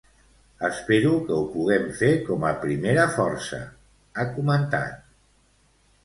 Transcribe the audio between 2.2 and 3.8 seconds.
com a primera força,